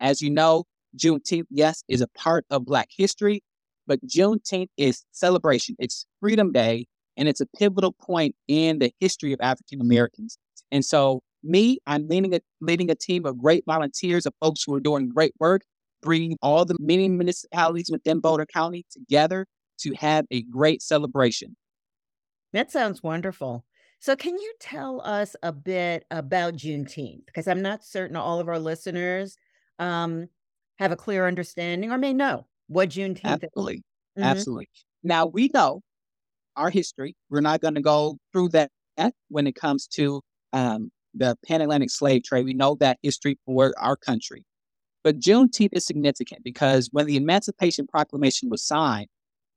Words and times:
As 0.00 0.22
you 0.22 0.30
know, 0.30 0.64
Juneteenth, 0.96 1.46
yes, 1.50 1.82
is 1.88 2.00
a 2.00 2.08
part 2.08 2.44
of 2.50 2.64
Black 2.64 2.88
history, 2.96 3.42
but 3.86 4.00
Juneteenth 4.06 4.68
is 4.76 5.04
celebration. 5.12 5.76
It's 5.78 6.06
Freedom 6.20 6.52
Day, 6.52 6.86
and 7.16 7.28
it's 7.28 7.40
a 7.40 7.46
pivotal 7.58 7.92
point 7.92 8.34
in 8.46 8.78
the 8.78 8.92
history 9.00 9.32
of 9.32 9.40
African 9.40 9.80
Americans. 9.80 10.38
And 10.70 10.84
so, 10.84 11.22
me, 11.42 11.78
I'm 11.86 12.08
leading 12.08 12.34
a, 12.34 12.40
leading 12.60 12.90
a 12.90 12.94
team 12.94 13.24
of 13.24 13.38
great 13.38 13.64
volunteers 13.66 14.26
of 14.26 14.34
folks 14.40 14.64
who 14.64 14.74
are 14.74 14.80
doing 14.80 15.08
great 15.08 15.32
work, 15.38 15.62
bringing 16.02 16.36
all 16.42 16.64
the 16.64 16.76
many 16.80 17.08
municipalities 17.08 17.90
within 17.90 18.20
Boulder 18.20 18.46
County 18.46 18.84
together 18.90 19.46
to 19.78 19.94
have 19.94 20.26
a 20.30 20.42
great 20.42 20.82
celebration. 20.82 21.56
That 22.52 22.72
sounds 22.72 23.02
wonderful. 23.02 23.64
So, 24.00 24.14
can 24.14 24.38
you 24.38 24.54
tell 24.60 25.00
us 25.02 25.34
a 25.42 25.52
bit 25.52 26.04
about 26.10 26.54
Juneteenth? 26.54 27.26
Because 27.26 27.48
I'm 27.48 27.62
not 27.62 27.84
certain 27.84 28.16
all 28.16 28.40
of 28.40 28.48
our 28.48 28.58
listeners 28.58 29.36
um, 29.78 30.28
have 30.78 30.92
a 30.92 30.96
clear 30.96 31.26
understanding 31.26 31.90
or 31.90 31.98
may 31.98 32.12
know 32.12 32.46
what 32.68 32.90
Juneteenth 32.90 33.24
Absolutely. 33.24 33.74
is. 33.74 33.80
Mm-hmm. 34.18 34.22
Absolutely. 34.22 34.68
Now, 35.02 35.26
we 35.26 35.50
know 35.52 35.82
our 36.56 36.70
history. 36.70 37.16
We're 37.30 37.40
not 37.40 37.60
going 37.60 37.74
to 37.74 37.80
go 37.80 38.18
through 38.32 38.50
that 38.50 38.70
when 39.28 39.46
it 39.46 39.54
comes 39.54 39.86
to 39.86 40.20
um, 40.52 40.90
the 41.14 41.36
Pan 41.46 41.60
Atlantic 41.60 41.90
slave 41.90 42.24
trade. 42.24 42.44
We 42.44 42.54
know 42.54 42.76
that 42.80 42.98
history 43.02 43.38
for 43.46 43.72
our 43.78 43.96
country. 43.96 44.44
But 45.04 45.20
Juneteenth 45.20 45.72
is 45.72 45.86
significant 45.86 46.42
because 46.42 46.88
when 46.92 47.06
the 47.06 47.16
Emancipation 47.16 47.86
Proclamation 47.86 48.50
was 48.50 48.62
signed, 48.62 49.08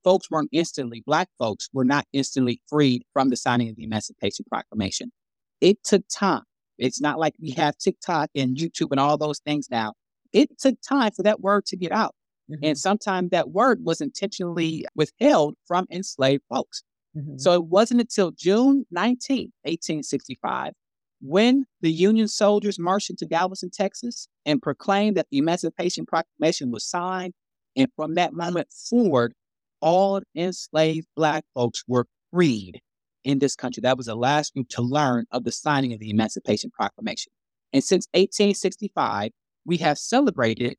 folks 0.03 0.30
weren't 0.30 0.50
instantly, 0.52 1.03
Black 1.06 1.30
folks 1.40 1.70
were 1.73 1.86
not 1.86 2.06
instantly 2.14 2.62
freed 2.67 3.03
from 3.14 3.30
the 3.30 3.36
signing 3.36 3.70
of 3.70 3.76
the 3.76 3.84
Emancipation 3.84 4.45
Proclamation. 4.48 5.12
It 5.59 5.84
took 5.84 6.03
time. 6.08 6.44
It's 6.78 7.02
not 7.02 7.20
like 7.20 7.34
we 7.40 7.52
have 7.52 7.78
TikTok 7.78 8.30
and 8.36 8.56
YouTube 8.56 8.92
and 8.92 9.00
all 9.00 9.17
those 9.17 9.40
things 9.40 9.67
now. 9.70 9.94
It 10.34 10.58
took 10.59 10.76
time 10.81 11.12
for 11.12 11.23
that 11.23 11.41
word 11.41 11.66
to 11.67 11.77
get 11.77 11.91
out. 11.91 12.16
Mm-hmm. 12.49 12.66
And 12.66 12.77
sometimes 12.77 13.30
that 13.31 13.49
word 13.49 13.80
was 13.84 14.02
intentionally 14.02 14.86
withheld 14.95 15.56
from 15.66 15.88
enslaved 15.92 16.44
folks. 16.50 16.83
Mm-hmm. 17.16 17.38
So 17.38 17.53
it 17.53 17.66
wasn't 17.66 18.02
until 18.02 18.31
June 18.31 18.86
19, 18.91 19.52
1865, 19.64 20.73
when 21.22 21.66
the 21.81 21.91
Union 21.91 22.28
soldiers 22.28 22.80
marched 22.80 23.09
into 23.09 23.25
Galveston, 23.25 23.69
Texas, 23.72 24.28
and 24.45 24.61
proclaimed 24.61 25.17
that 25.17 25.28
the 25.31 25.38
Emancipation 25.38 26.06
Proclamation 26.06 26.72
was 26.72 26.86
signed. 26.86 27.34
And 27.75 27.88
from 27.95 28.16
that 28.16 28.34
moment 28.34 28.67
forward, 28.72 29.34
all 29.81 30.22
enslaved 30.36 31.08
Black 31.16 31.45
folks 31.53 31.84
were 31.88 32.06
freed 32.31 32.81
in 33.23 33.39
this 33.39 33.56
country. 33.56 33.81
That 33.81 33.97
was 33.97 34.08
the 34.08 34.16
last 34.16 34.53
group 34.53 34.67
to 34.69 34.81
learn 34.81 35.25
of 35.31 35.44
the 35.44 35.52
signing 35.52 35.94
of 35.94 36.00
the 36.00 36.09
Emancipation 36.09 36.72
Proclamation. 36.72 37.31
And 37.73 37.84
since 37.84 38.08
1865, 38.13 39.31
we 39.66 39.78
have 39.78 39.98
celebrated 39.98 40.78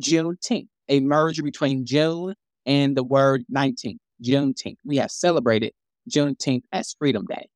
Juneteenth, 0.00 0.68
a 0.88 1.00
merger 1.00 1.42
between 1.42 1.84
June 1.84 2.34
and 2.66 2.96
the 2.96 3.04
word 3.04 3.44
19, 3.48 3.98
Juneteenth. 4.22 4.78
We 4.84 4.96
have 4.96 5.10
celebrated 5.10 5.72
Juneteenth 6.10 6.64
as 6.72 6.94
Freedom 6.98 7.24
Day. 7.26 7.48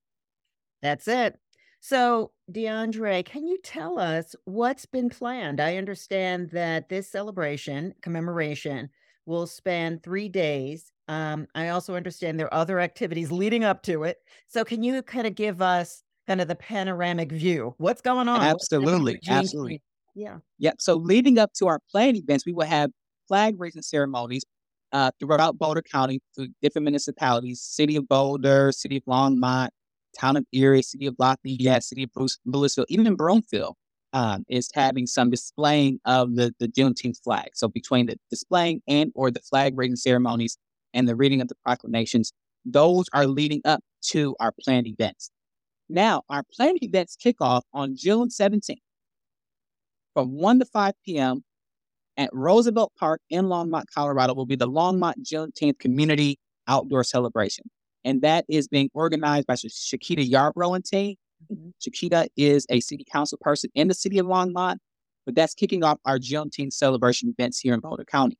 That's 0.82 1.08
it. 1.08 1.38
So, 1.80 2.32
DeAndre, 2.50 3.24
can 3.24 3.46
you 3.46 3.58
tell 3.62 3.98
us 3.98 4.34
what's 4.44 4.86
been 4.86 5.08
planned? 5.08 5.60
I 5.60 5.76
understand 5.76 6.50
that 6.50 6.88
this 6.88 7.08
celebration, 7.08 7.94
commemoration, 8.02 8.90
will 9.24 9.46
span 9.46 10.00
three 10.00 10.28
days. 10.28 10.92
Um, 11.08 11.46
I 11.54 11.68
also 11.68 11.94
understand 11.94 12.40
there 12.40 12.52
are 12.52 12.60
other 12.60 12.80
activities 12.80 13.30
leading 13.30 13.62
up 13.62 13.82
to 13.84 14.04
it. 14.04 14.18
So, 14.48 14.64
can 14.64 14.82
you 14.82 15.02
kind 15.02 15.26
of 15.26 15.34
give 15.34 15.62
us 15.62 16.02
kind 16.26 16.40
of 16.40 16.48
the 16.48 16.56
panoramic 16.56 17.30
view? 17.30 17.74
What's 17.78 18.00
going 18.00 18.28
on? 18.28 18.40
Absolutely. 18.40 19.20
Absolutely. 19.28 19.82
Yeah. 20.16 20.38
Yeah. 20.58 20.72
So, 20.78 20.96
leading 20.96 21.38
up 21.38 21.52
to 21.58 21.66
our 21.68 21.78
planned 21.90 22.16
events, 22.16 22.46
we 22.46 22.54
will 22.54 22.66
have 22.66 22.90
flag 23.28 23.54
raising 23.58 23.82
ceremonies 23.82 24.42
uh, 24.92 25.10
throughout 25.20 25.58
Boulder 25.58 25.82
County 25.82 26.20
through 26.34 26.48
different 26.62 26.84
municipalities, 26.84 27.60
City 27.60 27.96
of 27.96 28.08
Boulder, 28.08 28.72
City 28.72 28.96
of 28.96 29.04
Longmont, 29.04 29.68
Town 30.18 30.38
of 30.38 30.46
Erie, 30.52 30.80
City 30.80 31.06
of 31.06 31.14
Lafayette, 31.18 31.84
City 31.84 32.04
of 32.04 32.12
Bruce, 32.14 32.38
Louisville, 32.46 32.86
even 32.88 33.06
in 33.06 33.14
Broomfield 33.14 33.76
um, 34.14 34.46
is 34.48 34.70
having 34.72 35.06
some 35.06 35.28
displaying 35.28 36.00
of 36.06 36.34
the, 36.36 36.54
the 36.58 36.68
Juneteenth 36.68 37.22
flag. 37.22 37.50
So 37.52 37.68
between 37.68 38.06
the 38.06 38.16
displaying 38.30 38.80
and 38.88 39.12
or 39.14 39.30
the 39.30 39.40
flag 39.40 39.74
raising 39.76 39.96
ceremonies 39.96 40.56
and 40.94 41.06
the 41.06 41.14
reading 41.14 41.42
of 41.42 41.48
the 41.48 41.56
proclamations, 41.62 42.32
those 42.64 43.04
are 43.12 43.26
leading 43.26 43.60
up 43.66 43.80
to 44.12 44.34
our 44.40 44.52
planned 44.64 44.86
events. 44.86 45.30
Now, 45.90 46.22
our 46.30 46.42
planned 46.56 46.78
events 46.82 47.16
kick 47.16 47.36
off 47.42 47.64
on 47.74 47.94
June 47.94 48.28
17th 48.28 48.78
from 50.16 50.32
1 50.32 50.60
to 50.60 50.64
5 50.64 50.94
p.m. 51.04 51.44
at 52.16 52.30
Roosevelt 52.32 52.92
Park 52.98 53.20
in 53.28 53.44
Longmont, 53.44 53.84
Colorado, 53.94 54.32
will 54.34 54.46
be 54.46 54.56
the 54.56 54.68
Longmont 54.68 55.14
Juneteenth 55.22 55.78
Community 55.78 56.38
Outdoor 56.66 57.04
Celebration. 57.04 57.68
And 58.02 58.22
that 58.22 58.46
is 58.48 58.66
being 58.66 58.88
organized 58.94 59.46
by 59.46 59.54
Shakita 59.54 60.26
Yarbrough 60.26 60.76
and 60.76 60.84
team 60.84 61.16
Mm-hmm. 61.52 61.68
Shakita 61.80 62.28
is 62.36 62.66
a 62.70 62.80
city 62.80 63.04
council 63.10 63.38
person 63.40 63.70
in 63.74 63.88
the 63.88 63.94
city 63.94 64.18
of 64.18 64.26
Longmont, 64.26 64.76
but 65.24 65.34
that's 65.34 65.54
kicking 65.54 65.84
off 65.84 65.98
our 66.04 66.18
Juneteenth 66.18 66.72
celebration 66.72 67.34
events 67.36 67.60
here 67.60 67.74
in 67.74 67.80
Boulder 67.80 68.04
County. 68.04 68.38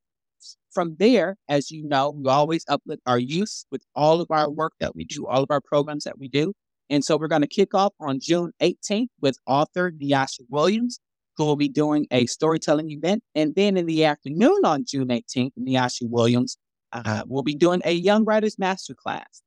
From 0.70 0.97
there, 0.98 1.36
as 1.48 1.70
you 1.70 1.86
know, 1.86 2.10
we 2.10 2.28
always 2.28 2.65
uplift 2.69 3.03
our 3.06 3.19
youth 3.19 3.65
with 3.70 3.82
all 3.94 4.20
of 4.20 4.31
our 4.31 4.50
work 4.50 4.75
that 4.81 4.94
we 4.94 5.04
do, 5.04 5.26
all 5.26 5.42
of 5.42 5.50
our 5.50 5.60
programs 5.60 6.04
that 6.04 6.19
we 6.19 6.28
do. 6.28 6.53
And 6.91 7.04
so 7.04 7.16
we're 7.16 7.28
going 7.28 7.42
to 7.42 7.48
kick 7.48 7.75
off 7.75 7.92
on 7.98 8.20
June 8.20 8.53
18th 8.62 9.09
with 9.20 9.38
author 9.47 9.91
Neasha 9.91 10.41
Williams, 10.50 11.00
who 11.36 11.44
will 11.44 11.56
be 11.56 11.69
doing 11.69 12.06
a 12.10 12.26
storytelling 12.26 12.91
event. 12.91 13.22
And 13.34 13.54
then 13.54 13.76
in 13.76 13.86
the 13.86 14.04
afternoon 14.04 14.60
on 14.64 14.84
June 14.86 15.08
18th, 15.08 15.52
Neasha 15.58 16.08
Williams 16.08 16.56
uh, 16.92 17.22
will 17.26 17.42
be 17.42 17.54
doing 17.54 17.82
a 17.84 17.92
Young 17.92 18.24
Writers 18.24 18.56
Masterclass. 18.56 19.42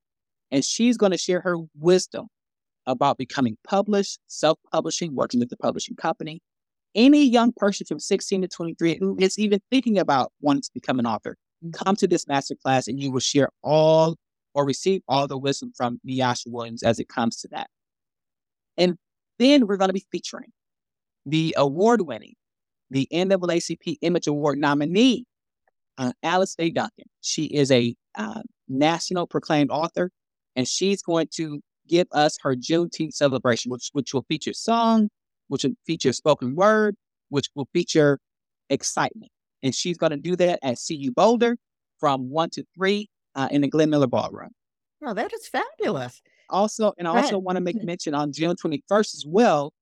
And 0.51 0.63
she's 0.63 0.97
going 0.97 1.11
to 1.11 1.17
share 1.17 1.41
her 1.41 1.57
wisdom 1.77 2.27
about 2.85 3.17
becoming 3.17 3.57
published, 3.67 4.19
self 4.27 4.57
publishing, 4.71 5.15
working 5.15 5.39
with 5.39 5.49
the 5.49 5.57
publishing 5.57 5.95
company. 5.95 6.41
Any 6.95 7.23
young 7.23 7.53
person 7.55 7.85
from 7.85 7.99
16 7.99 8.41
to 8.41 8.47
23 8.47 8.97
who 8.99 9.15
is 9.19 9.37
even 9.37 9.59
thinking 9.69 9.99
about 9.99 10.31
wanting 10.41 10.63
to 10.63 10.71
become 10.73 10.97
an 10.97 11.05
author, 11.05 11.37
mm. 11.63 11.71
come 11.73 11.95
to 11.97 12.07
this 12.07 12.25
masterclass 12.25 12.87
and 12.87 12.99
you 12.99 13.11
will 13.11 13.19
share 13.19 13.49
all 13.61 14.15
or 14.55 14.65
receive 14.65 15.01
all 15.07 15.27
the 15.27 15.37
wisdom 15.37 15.71
from 15.77 15.99
Neasha 16.07 16.47
Williams 16.47 16.81
as 16.81 16.99
it 16.99 17.07
comes 17.07 17.37
to 17.37 17.47
that. 17.49 17.67
And 18.75 18.97
then 19.37 19.67
we're 19.67 19.77
going 19.77 19.89
to 19.89 19.93
be 19.93 20.05
featuring 20.11 20.51
the 21.29 21.53
award 21.57 22.01
winning, 22.01 22.35
the 22.89 23.07
NAACP 23.11 23.97
Image 24.01 24.27
Award 24.27 24.57
nominee, 24.57 25.25
uh, 25.97 26.13
Alice 26.23 26.55
Faye 26.55 26.71
Duncan. 26.71 27.05
She 27.21 27.45
is 27.45 27.71
a 27.71 27.95
uh, 28.15 28.41
national 28.67 29.27
proclaimed 29.27 29.69
author, 29.71 30.11
and 30.55 30.67
she's 30.67 31.01
going 31.01 31.27
to 31.35 31.59
give 31.87 32.07
us 32.11 32.37
her 32.41 32.55
Juneteenth 32.55 33.13
celebration, 33.13 33.71
which 33.71 33.89
which 33.93 34.13
will 34.13 34.25
feature 34.27 34.53
song, 34.53 35.09
which 35.47 35.63
will 35.63 35.73
feature 35.85 36.13
spoken 36.13 36.55
word, 36.55 36.95
which 37.29 37.49
will 37.55 37.67
feature 37.73 38.19
excitement. 38.69 39.31
And 39.61 39.75
she's 39.75 39.97
going 39.97 40.11
to 40.11 40.17
do 40.17 40.35
that 40.37 40.59
at 40.63 40.77
CU 40.85 41.11
Boulder 41.11 41.57
from 41.99 42.29
one 42.29 42.49
to 42.51 42.63
three 42.75 43.09
uh, 43.35 43.49
in 43.51 43.61
the 43.61 43.67
Glenn 43.67 43.89
Miller 43.89 44.07
Ballroom. 44.07 44.51
Oh, 45.03 45.13
that 45.13 45.33
is 45.33 45.47
fabulous. 45.47 46.21
Also, 46.49 46.93
and 46.97 47.07
I 47.07 47.21
also 47.21 47.37
want 47.37 47.57
to 47.57 47.61
make 47.61 47.81
mention 47.83 48.13
on 48.13 48.31
June 48.31 48.55
21st 48.55 49.15
as 49.15 49.23
well. 49.27 49.73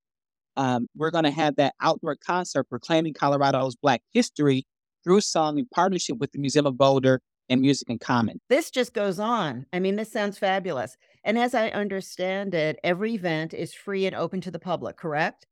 Um, 0.57 0.87
we're 0.95 1.11
going 1.11 1.23
to 1.23 1.31
have 1.31 1.55
that 1.55 1.75
outdoor 1.81 2.15
concert 2.15 2.65
proclaiming 2.65 3.13
Colorado's 3.13 3.75
Black 3.75 4.01
history 4.11 4.65
through 5.03 5.21
song 5.21 5.57
in 5.57 5.67
partnership 5.73 6.17
with 6.17 6.33
the 6.33 6.39
Museum 6.39 6.65
of 6.65 6.77
Boulder 6.77 7.21
and 7.47 7.61
Music 7.61 7.89
in 7.89 7.99
Common. 7.99 8.41
This 8.49 8.69
just 8.71 8.93
goes 8.93 9.19
on. 9.19 9.65
I 9.71 9.79
mean, 9.79 9.95
this 9.95 10.11
sounds 10.11 10.37
fabulous. 10.37 10.97
And 11.23 11.37
as 11.37 11.53
I 11.53 11.69
understand 11.69 12.53
it, 12.53 12.79
every 12.83 13.13
event 13.13 13.53
is 13.53 13.73
free 13.73 14.05
and 14.05 14.15
open 14.15 14.41
to 14.41 14.51
the 14.51 14.59
public, 14.59 14.97
correct? 14.97 15.45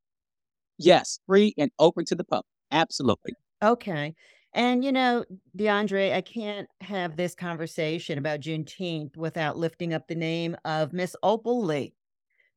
Yes, 0.77 1.19
free 1.25 1.53
and 1.57 1.72
open 1.79 2.03
to 2.05 2.16
the 2.16 2.25
public. 2.25 2.45
Absolutely. 2.72 3.33
Okay. 3.63 4.16
And, 4.53 4.84
you 4.84 4.91
know, 4.91 5.25
DeAndre, 5.58 6.13
I 6.13 6.22
can't 6.22 6.67
have 6.81 7.16
this 7.16 7.35
conversation 7.35 8.17
about 8.17 8.40
Juneteenth 8.40 9.17
without 9.17 9.58
lifting 9.58 9.93
up 9.93 10.08
the 10.08 10.16
name 10.16 10.55
of 10.66 10.93
Miss 10.93 11.16
Opal 11.23 11.63
Lee, 11.63 11.93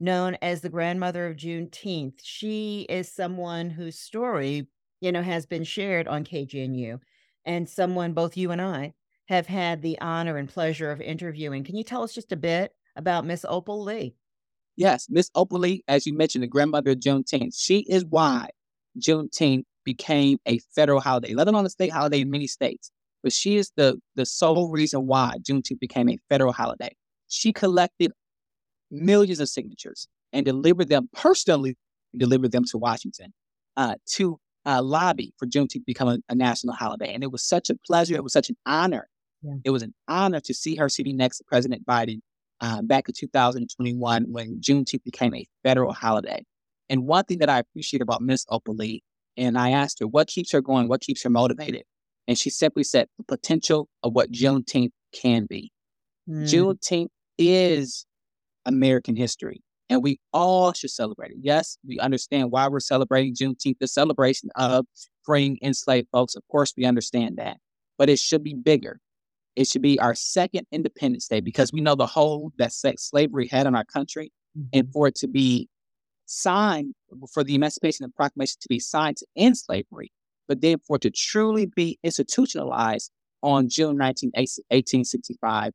known 0.01 0.37
as 0.43 0.61
the 0.61 0.69
grandmother 0.69 1.27
of 1.27 1.37
Juneteenth. 1.37 2.21
She 2.23 2.83
is 2.89 3.11
someone 3.11 3.71
whose 3.71 3.99
story, 3.99 4.69
you 5.01 5.13
know, 5.13 5.23
has 5.23 5.47
been 5.47 5.65
shared 5.65 6.09
on 6.09 6.25
KGNU 6.25 7.01
and 7.45 7.69
someone 7.69 8.13
both 8.13 8.37
you 8.37 8.51
and 8.51 8.61
I 8.61 8.95
have 9.29 9.47
had 9.47 9.83
the 9.83 10.01
honor 10.01 10.37
and 10.37 10.49
pleasure 10.49 10.91
of 10.91 11.01
interviewing. 11.01 11.65
Can 11.65 11.77
you 11.77 11.85
tell 11.85 12.03
us 12.03 12.15
just 12.15 12.33
a 12.33 12.37
bit 12.37 12.73
about 12.97 13.27
Miss 13.27 13.45
Opal 13.49 13.83
Lee? 13.83 14.15
Yes, 14.77 15.07
Miss 15.11 15.31
Opal 15.35 15.59
Lee, 15.59 15.83
as 15.89 16.07
you 16.07 16.15
mentioned, 16.15 16.43
the 16.45 16.49
grandmother 16.49 16.93
of 16.93 16.99
Juneteenth. 16.99 17.55
She 17.57 17.81
is 17.89 18.05
why 18.05 18.49
Juneteenth 18.99 19.65
became 19.85 20.39
a 20.47 20.59
federal 20.75 21.01
holiday, 21.01 21.35
let 21.35 21.49
alone 21.49 21.67
a 21.67 21.71
state 21.71 21.93
holiday 21.93 22.21
in 22.21 22.31
many 22.31 22.47
states. 22.47 22.91
But 23.23 23.33
she 23.33 23.57
is 23.57 23.73
the 23.77 23.99
the 24.15 24.25
sole 24.25 24.71
reason 24.71 25.07
why 25.07 25.35
Juneteenth 25.43 25.81
became 25.81 26.09
a 26.09 26.19
federal 26.29 26.53
holiday. 26.53 26.95
She 27.29 27.53
collected 27.53 28.13
millions 28.91 29.41
of 29.41 29.49
signatures 29.49 30.09
and 30.33 30.45
delivered 30.45 30.89
them 30.89 31.09
personally, 31.15 31.77
delivered 32.17 32.53
them 32.53 32.65
to 32.65 32.79
Washington 32.79 33.33
uh, 33.77 33.95
to 34.13 34.39
uh, 34.67 34.83
lobby 34.83 35.33
for 35.39 35.47
Juneteenth 35.47 35.71
to 35.71 35.81
become 35.87 36.09
a, 36.09 36.19
a, 36.29 36.35
national 36.35 36.75
holiday. 36.75 37.13
And 37.15 37.23
it 37.23 37.33
was 37.33 37.43
such 37.43 37.71
a 37.71 37.75
pleasure. 37.87 38.15
It 38.15 38.25
was 38.25 38.33
such 38.33 38.51
an 38.51 38.57
honor. 38.67 39.09
Yeah. 39.43 39.55
It 39.65 39.71
was 39.71 39.83
an 39.83 39.95
honor 40.09 40.41
to 40.41 40.53
see 40.53 40.75
her 40.77 40.89
sitting 40.89 41.17
next 41.17 41.39
to 41.39 41.45
President 41.45 41.87
Biden 41.87 42.21
uh, 42.61 42.83
back 42.83 43.09
in 43.09 43.15
2021 43.15 44.25
when 44.31 44.61
Juneteenth 44.61 45.05
became 45.05 45.35
a 45.35 45.47
federal 45.63 45.93
holiday. 45.93 46.45
And 46.89 47.07
one 47.07 47.25
thing 47.25 47.39
that 47.39 47.49
I 47.49 47.59
appreciate 47.59 48.03
about 48.03 48.23
Miss 48.23 48.45
Opal 48.49 48.75
Lee, 48.75 49.03
and 49.37 49.57
I 49.57 49.71
asked 49.71 50.01
her, 50.01 50.07
what 50.07 50.27
keeps 50.27 50.53
her 50.53 50.61
going? 50.61 50.89
What 50.89 51.01
keeps 51.01 51.23
her 51.23 51.31
motivated? 51.31 51.85
And 52.27 52.37
she 52.37 52.51
simply 52.51 52.83
said, 52.83 53.09
the 53.17 53.25
potential 53.25 53.89
of 54.03 54.13
what 54.13 54.33
Juneteenth 54.33 54.91
can 55.13 55.47
be. 55.47 55.71
Mm. 56.29 56.43
Juneteenth 56.43 57.09
is 57.39 58.05
American 58.69 59.17
history, 59.17 59.63
and 59.91 60.03
we 60.03 60.21
all 60.33 60.73
should 60.73 60.91
celebrate 60.91 61.33
it. 61.33 61.39
Yes, 61.41 61.79
we 61.87 61.99
understand 61.99 62.53
why 62.53 62.69
we're 62.69 62.81
celebrating 62.81 63.35
Juneteenth, 63.35 63.79
the 63.81 63.89
celebration 63.89 64.51
of 64.55 64.87
freeing 65.25 65.59
enslaved 65.63 66.09
folks. 66.13 66.37
Of 66.37 66.47
course, 66.49 66.75
we 66.77 66.85
understand 66.85 67.39
that, 67.39 67.57
but 67.97 68.09
it 68.09 68.19
should 68.19 68.45
be 68.45 68.55
bigger. 68.55 69.01
It 69.57 69.67
should 69.67 69.83
be 69.83 69.99
our 69.99 70.15
second 70.15 70.67
Independence 70.71 71.27
Day 71.27 71.41
because 71.41 71.73
we 71.73 71.81
know 71.81 71.97
the 71.97 72.07
hold 72.07 72.53
that 72.59 72.73
sex 72.73 73.09
slavery 73.09 73.49
had 73.49 73.67
on 73.67 73.75
our 73.75 73.85
country, 73.85 74.31
mm-hmm. 74.57 74.69
and 74.73 74.93
for 74.93 75.09
it 75.09 75.17
to 75.17 75.27
be 75.27 75.69
signed 76.27 76.95
for 77.33 77.43
the 77.43 77.55
Emancipation 77.55 78.05
and 78.05 78.15
Proclamation 78.15 78.57
to 78.61 78.69
be 78.69 78.79
signed 78.79 79.17
to 79.17 79.27
end 79.37 79.57
slavery, 79.57 80.13
but 80.47 80.61
then 80.61 80.79
for 80.87 80.97
it 80.97 81.03
to 81.03 81.11
truly 81.11 81.67
be 81.67 81.99
institutionalized 82.05 83.11
on 83.43 83.69
June 83.69 83.97
19, 83.97 84.33
1865 84.35 85.73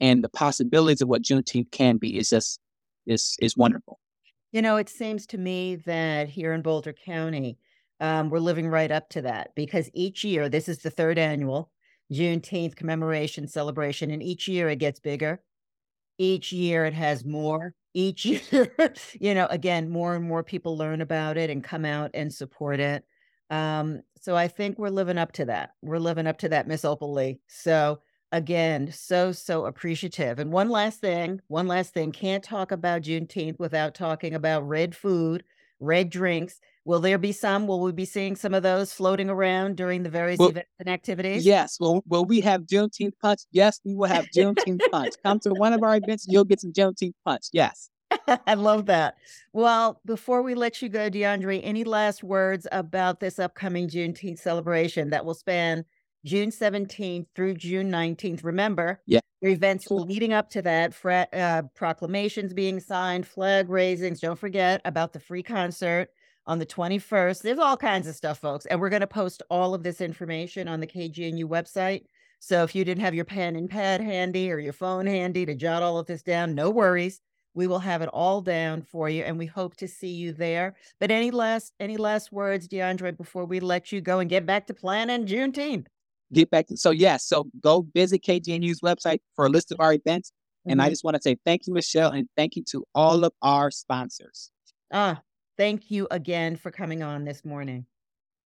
and 0.00 0.22
the 0.22 0.28
possibilities 0.28 1.02
of 1.02 1.08
what 1.08 1.22
Juneteenth 1.22 1.70
can 1.70 1.96
be 1.96 2.18
is 2.18 2.30
just 2.30 2.60
is 3.06 3.36
is 3.40 3.56
wonderful. 3.56 3.98
You 4.52 4.62
know, 4.62 4.76
it 4.76 4.88
seems 4.88 5.26
to 5.26 5.38
me 5.38 5.76
that 5.76 6.28
here 6.28 6.52
in 6.52 6.62
Boulder 6.62 6.94
County, 6.94 7.58
um, 8.00 8.30
we're 8.30 8.38
living 8.38 8.68
right 8.68 8.90
up 8.90 9.10
to 9.10 9.22
that 9.22 9.54
because 9.54 9.90
each 9.92 10.24
year, 10.24 10.48
this 10.48 10.68
is 10.68 10.78
the 10.78 10.90
third 10.90 11.18
annual 11.18 11.70
Juneteenth 12.12 12.76
commemoration 12.76 13.46
celebration, 13.46 14.10
and 14.10 14.22
each 14.22 14.48
year 14.48 14.68
it 14.68 14.78
gets 14.78 15.00
bigger. 15.00 15.42
Each 16.16 16.52
year 16.52 16.84
it 16.86 16.94
has 16.94 17.24
more. 17.24 17.74
Each 17.94 18.24
year, 18.52 18.72
you 19.20 19.34
know, 19.34 19.46
again, 19.50 19.90
more 19.90 20.14
and 20.14 20.24
more 20.24 20.42
people 20.42 20.76
learn 20.76 21.00
about 21.00 21.36
it 21.36 21.50
and 21.50 21.62
come 21.62 21.84
out 21.84 22.10
and 22.14 22.32
support 22.32 22.80
it. 22.80 23.04
Um, 23.50 24.02
so 24.20 24.36
I 24.36 24.48
think 24.48 24.78
we're 24.78 24.88
living 24.90 25.18
up 25.18 25.32
to 25.32 25.46
that. 25.46 25.70
We're 25.82 25.98
living 25.98 26.26
up 26.26 26.38
to 26.38 26.48
that, 26.50 26.68
Miss 26.68 26.84
Opal 26.84 27.12
Lee. 27.12 27.40
So 27.48 28.00
again, 28.32 28.92
so, 28.92 29.32
so 29.32 29.66
appreciative. 29.66 30.38
And 30.38 30.52
one 30.52 30.68
last 30.68 31.00
thing, 31.00 31.40
one 31.48 31.66
last 31.66 31.94
thing, 31.94 32.12
can't 32.12 32.42
talk 32.42 32.72
about 32.72 33.02
Juneteenth 33.02 33.58
without 33.58 33.94
talking 33.94 34.34
about 34.34 34.68
red 34.68 34.94
food, 34.94 35.44
red 35.80 36.10
drinks. 36.10 36.60
Will 36.84 37.00
there 37.00 37.18
be 37.18 37.32
some? 37.32 37.66
Will 37.66 37.80
we 37.80 37.92
be 37.92 38.04
seeing 38.04 38.34
some 38.34 38.54
of 38.54 38.62
those 38.62 38.92
floating 38.92 39.28
around 39.28 39.76
during 39.76 40.02
the 40.02 40.10
various 40.10 40.38
well, 40.38 40.48
events 40.48 40.70
and 40.78 40.88
activities? 40.88 41.44
Yes. 41.44 41.76
Well, 41.78 42.02
will 42.06 42.24
we 42.24 42.40
have 42.40 42.62
Juneteenth 42.62 43.12
punch? 43.20 43.40
Yes, 43.52 43.80
we 43.84 43.94
will 43.94 44.08
have 44.08 44.26
Juneteenth 44.34 44.80
punch. 44.90 45.14
Come 45.22 45.38
to 45.40 45.50
one 45.50 45.72
of 45.72 45.82
our 45.82 45.96
events, 45.96 46.26
you'll 46.28 46.44
get 46.44 46.60
some 46.60 46.72
Juneteenth 46.72 47.14
punch. 47.24 47.48
Yes. 47.52 47.90
I 48.46 48.54
love 48.54 48.86
that. 48.86 49.16
Well, 49.52 50.00
before 50.06 50.42
we 50.42 50.54
let 50.54 50.80
you 50.80 50.88
go, 50.88 51.10
DeAndre, 51.10 51.60
any 51.62 51.84
last 51.84 52.24
words 52.24 52.66
about 52.72 53.20
this 53.20 53.38
upcoming 53.38 53.88
Juneteenth 53.88 54.38
celebration 54.38 55.10
that 55.10 55.24
will 55.24 55.34
span 55.34 55.84
June 56.28 56.50
17th 56.50 57.26
through 57.34 57.54
June 57.54 57.90
19th. 57.90 58.44
Remember, 58.44 59.00
yeah. 59.06 59.20
your 59.40 59.50
events 59.50 59.86
leading 59.90 60.34
up 60.34 60.50
to 60.50 60.60
that, 60.62 60.94
uh, 61.32 61.62
proclamations 61.74 62.52
being 62.52 62.78
signed, 62.78 63.26
flag 63.26 63.70
raisings. 63.70 64.20
Don't 64.20 64.38
forget 64.38 64.82
about 64.84 65.14
the 65.14 65.20
free 65.20 65.42
concert 65.42 66.10
on 66.46 66.58
the 66.58 66.66
21st. 66.66 67.40
There's 67.40 67.58
all 67.58 67.78
kinds 67.78 68.06
of 68.06 68.14
stuff, 68.14 68.38
folks. 68.38 68.66
And 68.66 68.78
we're 68.78 68.90
going 68.90 69.00
to 69.00 69.06
post 69.06 69.42
all 69.48 69.72
of 69.74 69.82
this 69.82 70.02
information 70.02 70.68
on 70.68 70.80
the 70.80 70.86
KGNU 70.86 71.44
website. 71.44 72.02
So 72.40 72.62
if 72.62 72.74
you 72.74 72.84
didn't 72.84 73.02
have 73.02 73.14
your 73.14 73.24
pen 73.24 73.56
and 73.56 73.68
pad 73.68 74.02
handy 74.02 74.52
or 74.52 74.58
your 74.58 74.74
phone 74.74 75.06
handy 75.06 75.46
to 75.46 75.54
jot 75.54 75.82
all 75.82 75.98
of 75.98 76.06
this 76.06 76.22
down, 76.22 76.54
no 76.54 76.68
worries. 76.68 77.20
We 77.54 77.66
will 77.66 77.80
have 77.80 78.02
it 78.02 78.10
all 78.12 78.42
down 78.42 78.82
for 78.82 79.08
you, 79.08 79.24
and 79.24 79.36
we 79.36 79.46
hope 79.46 79.74
to 79.76 79.88
see 79.88 80.12
you 80.12 80.32
there. 80.32 80.76
But 81.00 81.10
any 81.10 81.32
last 81.32 81.72
any 81.80 81.96
last 81.96 82.30
words, 82.30 82.68
DeAndre, 82.68 83.16
before 83.16 83.46
we 83.46 83.58
let 83.58 83.90
you 83.90 84.00
go 84.00 84.20
and 84.20 84.30
get 84.30 84.46
back 84.46 84.68
to 84.68 84.74
planning 84.74 85.26
Juneteenth? 85.26 85.86
Get 86.32 86.50
back 86.50 86.66
to 86.66 86.76
so 86.76 86.90
yes, 86.90 87.00
yeah, 87.00 87.16
so 87.16 87.48
go 87.60 87.86
visit 87.94 88.22
KGNU's 88.22 88.80
website 88.80 89.20
for 89.34 89.46
a 89.46 89.48
list 89.48 89.72
of 89.72 89.80
our 89.80 89.94
events. 89.94 90.30
Mm-hmm. 90.30 90.72
And 90.72 90.82
I 90.82 90.84
mm-hmm. 90.84 90.92
just 90.92 91.04
want 91.04 91.16
to 91.16 91.22
say 91.22 91.36
thank 91.44 91.66
you, 91.66 91.72
Michele, 91.72 92.10
and 92.10 92.28
thank 92.36 92.56
you 92.56 92.64
to 92.70 92.84
all 92.94 93.24
of 93.24 93.32
our 93.42 93.70
sponsors. 93.70 94.50
Ah, 94.92 95.22
thank 95.56 95.90
you 95.90 96.06
again 96.10 96.56
for 96.56 96.70
coming 96.70 97.02
on 97.02 97.24
this 97.24 97.44
morning. 97.44 97.86